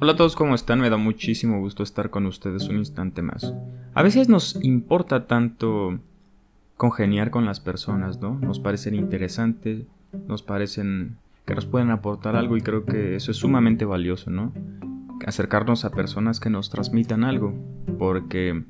Hola 0.00 0.12
a 0.12 0.16
todos, 0.16 0.36
¿cómo 0.36 0.54
están? 0.54 0.80
Me 0.80 0.90
da 0.90 0.96
muchísimo 0.96 1.58
gusto 1.58 1.82
estar 1.82 2.08
con 2.10 2.24
ustedes 2.26 2.68
un 2.68 2.76
instante 2.76 3.20
más. 3.20 3.52
A 3.94 4.02
veces 4.04 4.28
nos 4.28 4.56
importa 4.62 5.26
tanto 5.26 5.98
congeniar 6.76 7.32
con 7.32 7.44
las 7.44 7.58
personas, 7.58 8.20
¿no? 8.20 8.38
Nos 8.38 8.60
parecen 8.60 8.94
interesantes, 8.94 9.86
nos 10.28 10.44
parecen 10.44 11.16
que 11.46 11.56
nos 11.56 11.66
pueden 11.66 11.90
aportar 11.90 12.36
algo 12.36 12.56
y 12.56 12.60
creo 12.60 12.84
que 12.84 13.16
eso 13.16 13.32
es 13.32 13.38
sumamente 13.38 13.84
valioso, 13.86 14.30
¿no? 14.30 14.52
Acercarnos 15.26 15.84
a 15.84 15.90
personas 15.90 16.38
que 16.38 16.48
nos 16.48 16.70
transmitan 16.70 17.24
algo, 17.24 17.52
porque, 17.98 18.62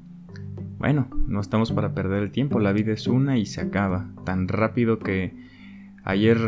bueno, 0.79 1.09
no 1.27 1.41
estamos 1.41 1.73
para 1.73 1.93
perder 1.93 2.23
el 2.23 2.31
tiempo, 2.31 2.59
la 2.59 2.73
vida 2.73 2.95
es 2.95 3.07
una 3.07 3.37
y 3.37 3.45
se 3.45 3.61
acaba, 3.61 4.09
tan 4.25 4.49
rápido 4.49 4.99
que 4.99 5.35
ayer 6.05 6.39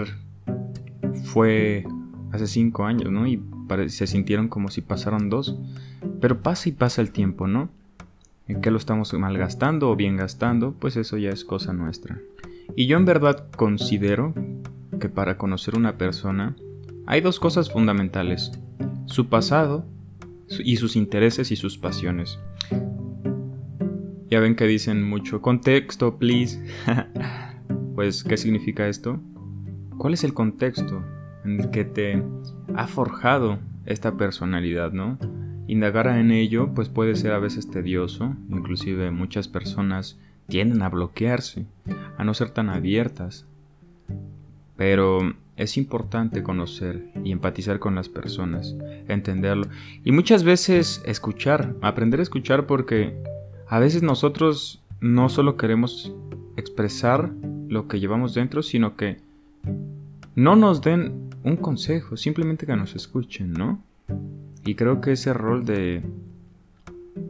fue 1.25 1.85
hace 2.32 2.46
cinco 2.46 2.86
años, 2.86 3.11
¿no? 3.12 3.26
Y 3.26 3.43
se 3.89 4.07
sintieron 4.07 4.49
como 4.49 4.69
si 4.69 4.81
pasaron 4.81 5.31
dos. 5.31 5.57
Pero 6.21 6.43
pasa 6.43 6.69
y 6.69 6.73
pasa 6.73 7.03
el 7.03 7.11
tiempo, 7.11 7.47
¿no? 7.47 7.69
¿En 8.49 8.61
qué 8.61 8.71
lo 8.71 8.79
estamos 8.79 9.13
malgastando 9.15 9.91
o 9.91 9.96
bien 9.96 10.17
gastando? 10.17 10.73
Pues 10.73 10.96
eso 10.96 11.17
ya 11.17 11.31
es 11.31 11.45
cosa 11.45 11.73
nuestra. 11.73 12.19
Y 12.77 12.87
yo 12.87 12.96
en 12.96 13.05
verdad 13.05 13.46
considero 13.57 14.35
que 14.99 15.09
para 15.09 15.39
conocer 15.39 15.77
una 15.77 15.96
persona 15.96 16.57
hay 17.07 17.21
dos 17.21 17.41
cosas 17.41 17.71
fundamentales. 17.71 18.53
Su 19.07 19.29
pasado 19.29 19.85
y 20.59 20.77
sus 20.77 20.96
intereses 20.96 21.51
y 21.51 21.57
sus 21.57 21.79
pasiones. 21.79 22.39
Ya 24.29 24.39
ven 24.39 24.55
que 24.55 24.67
dicen 24.67 25.03
mucho 25.03 25.43
contexto, 25.43 26.18
please. 26.18 26.65
pues, 27.95 28.23
¿qué 28.23 28.37
significa 28.37 28.89
esto? 28.89 29.21
¿Cuál 29.99 30.15
es 30.15 30.25
el 30.25 30.35
contexto 30.35 31.05
en 31.45 31.61
el 31.61 31.71
que 31.71 31.85
te 31.85 32.23
ha 32.81 32.86
forjado 32.86 33.59
esta 33.84 34.17
personalidad, 34.17 34.92
¿no? 34.92 35.19
Indagar 35.67 36.06
en 36.06 36.31
ello 36.31 36.70
pues 36.75 36.89
puede 36.89 37.14
ser 37.14 37.33
a 37.33 37.39
veces 37.39 37.69
tedioso, 37.69 38.34
inclusive 38.48 39.11
muchas 39.11 39.48
personas 39.48 40.19
tienden 40.48 40.81
a 40.81 40.89
bloquearse, 40.89 41.67
a 42.17 42.25
no 42.25 42.33
ser 42.33 42.53
tan 42.53 42.70
abiertas. 42.70 43.47
Pero 44.78 45.34
es 45.56 45.77
importante 45.77 46.42
conocer 46.42 47.05
y 47.22 47.33
empatizar 47.33 47.81
con 47.81 47.95
las 47.95 48.09
personas, 48.09 48.75
entenderlo 49.09 49.67
y 50.03 50.12
muchas 50.12 50.42
veces 50.42 51.03
escuchar, 51.05 51.77
aprender 51.83 52.20
a 52.20 52.22
escuchar 52.22 52.67
porque 52.67 53.15
a 53.69 53.78
veces 53.78 54.03
nosotros 54.03 54.83
no 55.00 55.28
solo 55.28 55.59
queremos 55.59 56.15
expresar 56.56 57.31
lo 57.69 57.89
que 57.89 58.00
llevamos 58.00 58.33
dentro, 58.33 58.62
sino 58.62 58.97
que 58.97 59.19
no 60.34 60.56
nos 60.56 60.81
den 60.83 61.31
un 61.42 61.56
consejo, 61.56 62.17
simplemente 62.17 62.67
que 62.67 62.77
nos 62.77 62.95
escuchen, 62.95 63.53
¿no? 63.53 63.83
Y 64.64 64.75
creo 64.75 65.00
que 65.00 65.12
ese 65.12 65.33
rol 65.33 65.64
de 65.64 66.03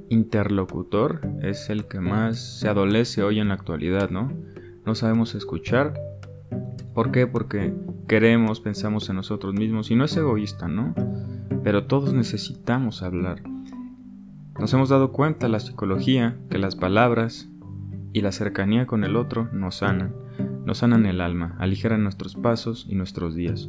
interlocutor 0.09 1.21
es 1.43 1.71
el 1.71 1.87
que 1.87 2.01
más 2.01 2.59
se 2.61 2.69
adolece 2.69 3.23
hoy 3.23 3.39
en 3.41 3.49
la 3.49 3.55
actualidad, 3.55 4.11
¿no? 4.11 4.33
No 4.85 4.95
sabemos 4.95 5.35
escuchar. 5.35 5.95
¿Por 6.95 7.13
qué? 7.13 7.27
Porque 7.27 7.73
queremos, 8.09 8.61
pensamos 8.61 9.09
en 9.09 9.17
nosotros 9.17 9.55
mismos 9.55 9.91
y 9.91 9.95
no 9.95 10.05
es 10.05 10.17
egoísta, 10.17 10.69
¿no? 10.69 10.95
Pero 11.63 11.87
todos 11.87 12.13
necesitamos 12.13 13.03
hablar. 13.03 13.43
Nos 14.59 14.75
hemos 14.75 14.89
dado 14.89 15.13
cuenta, 15.13 15.49
la 15.49 15.61
psicología, 15.61 16.37
que 16.51 16.59
las 16.59 16.77
palabras 16.77 17.49
y 18.13 18.23
la 18.23 18.33
cercanía 18.33 18.87
con 18.87 19.05
el 19.05 19.17
otro 19.17 19.49
nos 19.53 19.77
sanan 19.77 20.13
nos 20.65 20.79
sanan 20.79 21.07
el 21.07 21.21
alma, 21.21 21.57
aligeran 21.59 22.03
nuestros 22.03 22.35
pasos 22.35 22.87
y 22.89 22.95
nuestros 22.95 23.35
días. 23.35 23.69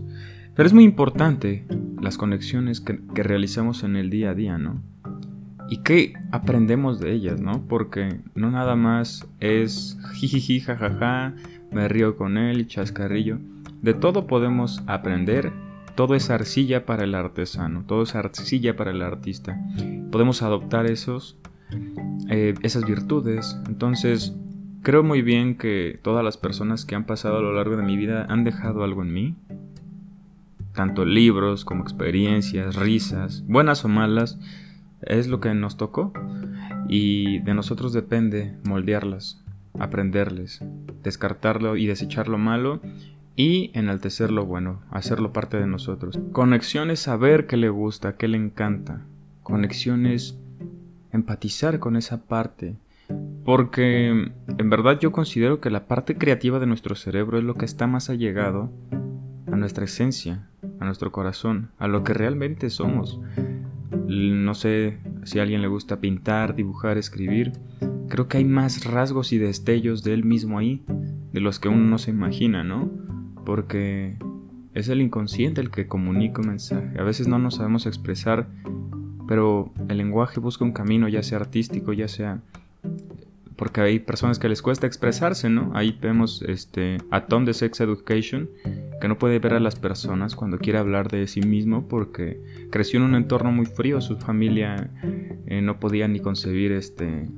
Pero 0.55 0.67
es 0.67 0.73
muy 0.73 0.83
importante 0.83 1.65
las 2.01 2.17
conexiones 2.17 2.81
que, 2.81 2.99
realizamos 3.13 3.83
en 3.83 3.95
el 3.95 4.09
día 4.09 4.31
a 4.31 4.35
día, 4.35 4.57
¿no? 4.57 4.81
Y 5.69 5.77
qué 5.77 6.13
aprendemos 6.31 6.99
de 6.99 7.13
ellas, 7.13 7.39
¿no? 7.39 7.65
Porque 7.67 8.19
no 8.35 8.51
nada 8.51 8.75
más 8.75 9.27
es 9.39 9.97
jijiji, 10.13 10.59
jajaja, 10.59 11.33
me 11.71 11.87
río 11.87 12.17
con 12.17 12.37
él, 12.37 12.67
chascarrillo. 12.67 13.39
De 13.81 13.93
todo 13.93 14.27
podemos 14.27 14.83
aprender, 14.87 15.53
todo 15.95 16.15
es 16.15 16.29
arcilla 16.29 16.85
para 16.85 17.05
el 17.05 17.15
artesano, 17.15 17.85
todo 17.87 18.03
es 18.03 18.15
arcilla 18.15 18.75
para 18.75 18.91
el 18.91 19.01
artista. 19.01 19.57
Podemos 20.11 20.41
adoptar 20.41 20.85
esos, 20.87 21.37
eh, 22.29 22.53
esas 22.61 22.85
virtudes. 22.85 23.57
Entonces, 23.67 24.35
Creo 24.83 25.03
muy 25.03 25.21
bien 25.21 25.57
que 25.57 25.99
todas 26.01 26.25
las 26.25 26.37
personas 26.37 26.85
que 26.85 26.95
han 26.95 27.05
pasado 27.05 27.37
a 27.37 27.41
lo 27.41 27.53
largo 27.53 27.77
de 27.77 27.83
mi 27.83 27.97
vida 27.97 28.25
han 28.29 28.43
dejado 28.43 28.83
algo 28.83 29.03
en 29.03 29.13
mí. 29.13 29.35
Tanto 30.73 31.05
libros 31.05 31.65
como 31.65 31.83
experiencias, 31.83 32.75
risas, 32.77 33.43
buenas 33.45 33.85
o 33.85 33.89
malas, 33.89 34.39
es 35.03 35.27
lo 35.27 35.39
que 35.39 35.53
nos 35.53 35.77
tocó. 35.77 36.13
Y 36.87 37.39
de 37.41 37.53
nosotros 37.53 37.93
depende 37.93 38.55
moldearlas, 38.63 39.43
aprenderles, 39.77 40.63
descartarlo 41.03 41.77
y 41.77 41.85
desechar 41.85 42.27
lo 42.27 42.39
malo 42.39 42.81
y 43.35 43.69
enaltecer 43.75 44.31
lo 44.31 44.47
bueno, 44.47 44.81
hacerlo 44.89 45.31
parte 45.31 45.57
de 45.57 45.67
nosotros. 45.67 46.19
Conexiones 46.31 47.01
saber 47.01 47.45
qué 47.45 47.55
le 47.55 47.69
gusta, 47.69 48.17
qué 48.17 48.27
le 48.27 48.37
encanta. 48.37 49.05
Conexiones 49.43 50.39
empatizar 51.11 51.77
con 51.77 51.97
esa 51.97 52.23
parte 52.25 52.77
porque 53.43 54.07
en 54.09 54.69
verdad 54.69 54.99
yo 54.99 55.11
considero 55.11 55.59
que 55.59 55.69
la 55.69 55.87
parte 55.87 56.17
creativa 56.17 56.59
de 56.59 56.67
nuestro 56.67 56.95
cerebro 56.95 57.37
es 57.37 57.43
lo 57.43 57.55
que 57.55 57.65
está 57.65 57.87
más 57.87 58.09
allegado 58.09 58.71
a 59.51 59.55
nuestra 59.55 59.85
esencia, 59.85 60.47
a 60.79 60.85
nuestro 60.85 61.11
corazón, 61.11 61.71
a 61.77 61.87
lo 61.87 62.03
que 62.03 62.13
realmente 62.13 62.69
somos. 62.69 63.19
No 64.07 64.53
sé 64.53 64.99
si 65.23 65.39
a 65.39 65.43
alguien 65.43 65.61
le 65.61 65.67
gusta 65.67 65.99
pintar, 65.99 66.55
dibujar, 66.55 66.97
escribir. 66.97 67.53
Creo 68.09 68.27
que 68.27 68.37
hay 68.37 68.45
más 68.45 68.85
rasgos 68.85 69.33
y 69.33 69.37
destellos 69.37 70.03
de 70.03 70.13
él 70.13 70.23
mismo 70.23 70.59
ahí, 70.59 70.83
de 71.31 71.39
los 71.39 71.59
que 71.59 71.69
uno 71.69 71.83
no 71.83 71.97
se 71.97 72.11
imagina, 72.11 72.63
¿no? 72.63 72.89
Porque 73.45 74.17
es 74.73 74.89
el 74.89 75.01
inconsciente 75.01 75.61
el 75.61 75.71
que 75.71 75.87
comunica 75.87 76.41
un 76.41 76.49
mensaje. 76.49 76.99
A 76.99 77.03
veces 77.03 77.27
no 77.27 77.39
nos 77.39 77.55
sabemos 77.55 77.85
expresar, 77.85 78.47
pero 79.27 79.73
el 79.87 79.97
lenguaje 79.97 80.39
busca 80.39 80.63
un 80.63 80.73
camino, 80.73 81.07
ya 81.07 81.23
sea 81.23 81.39
artístico, 81.39 81.93
ya 81.93 82.07
sea 82.07 82.41
porque 83.61 83.79
hay 83.79 83.99
personas 83.99 84.39
que 84.39 84.49
les 84.49 84.63
cuesta 84.63 84.87
expresarse, 84.87 85.47
¿no? 85.47 85.69
Ahí 85.75 85.95
vemos 86.01 86.41
este, 86.41 86.97
a 87.11 87.27
Tom 87.27 87.45
de 87.45 87.53
Sex 87.53 87.79
Education, 87.81 88.49
que 88.99 89.07
no 89.07 89.19
puede 89.19 89.37
ver 89.37 89.53
a 89.53 89.59
las 89.59 89.75
personas 89.75 90.35
cuando 90.35 90.57
quiere 90.57 90.79
hablar 90.79 91.11
de 91.11 91.27
sí 91.27 91.41
mismo 91.41 91.87
porque 91.87 92.41
creció 92.71 92.97
en 92.97 93.05
un 93.05 93.13
entorno 93.13 93.51
muy 93.51 93.67
frío, 93.67 94.01
su 94.01 94.17
familia 94.17 94.89
eh, 95.45 95.61
no 95.61 95.79
podía 95.79 96.07
ni 96.07 96.19
concebir 96.19 96.71
este, 96.71 97.29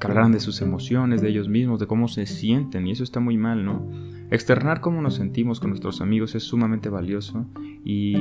que 0.00 0.06
hablaran 0.08 0.32
de 0.32 0.40
sus 0.40 0.62
emociones, 0.62 1.22
de 1.22 1.28
ellos 1.28 1.48
mismos, 1.48 1.78
de 1.78 1.86
cómo 1.86 2.08
se 2.08 2.26
sienten, 2.26 2.88
y 2.88 2.90
eso 2.90 3.04
está 3.04 3.20
muy 3.20 3.36
mal, 3.36 3.64
¿no? 3.64 3.88
Externar 4.32 4.80
cómo 4.80 5.00
nos 5.00 5.14
sentimos 5.14 5.60
con 5.60 5.70
nuestros 5.70 6.00
amigos 6.00 6.34
es 6.34 6.42
sumamente 6.42 6.88
valioso 6.88 7.46
y 7.84 8.14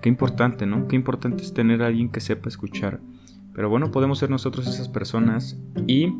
qué 0.00 0.08
importante, 0.08 0.64
¿no? 0.64 0.88
Qué 0.88 0.96
importante 0.96 1.42
es 1.42 1.52
tener 1.52 1.82
a 1.82 1.88
alguien 1.88 2.08
que 2.08 2.20
sepa 2.20 2.48
escuchar. 2.48 3.00
Pero 3.52 3.68
bueno, 3.68 3.90
podemos 3.90 4.18
ser 4.18 4.30
nosotros 4.30 4.66
esas 4.66 4.88
personas 4.88 5.58
y 5.86 6.12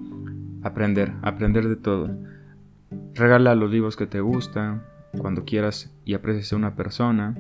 aprender, 0.67 1.13
aprender 1.23 1.69
de 1.69 1.77
todo. 1.77 2.11
Regala 3.15 3.55
los 3.55 3.71
libros 3.71 3.97
que 3.97 4.07
te 4.07 4.21
gustan, 4.21 4.83
cuando 5.19 5.45
quieras 5.45 5.95
y 6.05 6.15
aprecies 6.15 6.53
a 6.53 6.57
una 6.57 6.77
persona, 6.77 7.37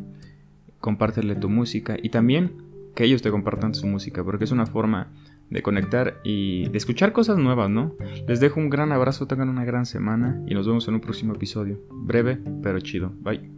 compártele 0.81 1.34
tu 1.36 1.48
música 1.48 1.97
y 2.03 2.10
también 2.10 2.53
que 2.94 3.04
ellos 3.04 3.22
te 3.22 3.31
compartan 3.31 3.75
su 3.75 3.86
música, 3.86 4.25
porque 4.25 4.44
es 4.44 4.53
una 4.53 4.66
forma 4.66 5.09
de 5.50 5.62
conectar 5.62 6.20
y 6.25 6.69
de 6.70 6.78
escuchar 6.78 7.12
cosas 7.12 7.38
nuevas, 7.38 7.70
¿no? 7.70 7.94
Les 8.26 8.41
dejo 8.41 8.59
un 8.59 8.70
gran 8.70 8.91
abrazo, 8.91 9.26
tengan 9.26 9.48
una 9.48 9.65
gran 9.65 9.86
semana 9.86 10.42
y 10.47 10.54
nos 10.54 10.66
vemos 10.66 10.88
en 10.88 10.94
un 10.94 11.00
próximo 11.00 11.34
episodio. 11.34 11.78
Breve, 11.91 12.41
pero 12.62 12.81
chido. 12.81 13.12
Bye. 13.21 13.55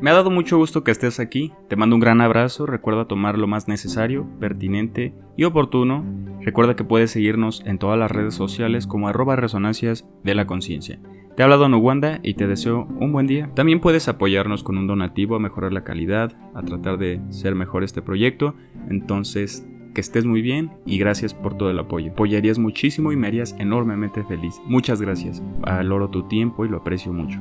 Me 0.00 0.10
ha 0.10 0.14
dado 0.14 0.30
mucho 0.30 0.58
gusto 0.58 0.84
que 0.84 0.90
estés 0.90 1.18
aquí, 1.20 1.52
te 1.68 1.76
mando 1.76 1.96
un 1.96 2.00
gran 2.00 2.20
abrazo, 2.20 2.66
recuerda 2.66 3.06
tomar 3.06 3.38
lo 3.38 3.46
más 3.46 3.66
necesario, 3.66 4.26
pertinente 4.38 5.14
y 5.36 5.44
oportuno, 5.44 6.04
recuerda 6.42 6.76
que 6.76 6.84
puedes 6.84 7.10
seguirnos 7.10 7.62
en 7.64 7.78
todas 7.78 7.98
las 7.98 8.10
redes 8.10 8.34
sociales 8.34 8.86
como 8.86 9.08
arroba 9.08 9.36
resonancias 9.36 10.06
de 10.22 10.34
la 10.34 10.46
conciencia. 10.46 11.00
Te 11.34 11.42
ha 11.42 11.46
hablado 11.46 11.68
Nuwanda 11.68 12.20
y 12.22 12.34
te 12.34 12.46
deseo 12.46 12.86
un 12.98 13.12
buen 13.12 13.26
día. 13.26 13.50
También 13.54 13.80
puedes 13.80 14.08
apoyarnos 14.08 14.62
con 14.62 14.78
un 14.78 14.86
donativo 14.86 15.36
a 15.36 15.40
mejorar 15.40 15.72
la 15.72 15.84
calidad, 15.84 16.34
a 16.54 16.62
tratar 16.62 16.98
de 16.98 17.20
ser 17.30 17.54
mejor 17.54 17.84
este 17.84 18.00
proyecto, 18.00 18.54
entonces 18.88 19.66
que 19.94 20.02
estés 20.02 20.26
muy 20.26 20.42
bien 20.42 20.72
y 20.84 20.98
gracias 20.98 21.32
por 21.32 21.56
todo 21.56 21.70
el 21.70 21.78
apoyo. 21.78 22.12
Apoyarías 22.12 22.58
muchísimo 22.58 23.12
y 23.12 23.16
me 23.16 23.28
harías 23.28 23.56
enormemente 23.58 24.24
feliz. 24.24 24.60
Muchas 24.66 25.00
gracias. 25.00 25.42
Valoro 25.60 26.10
tu 26.10 26.28
tiempo 26.28 26.66
y 26.66 26.68
lo 26.68 26.78
aprecio 26.78 27.14
mucho. 27.14 27.40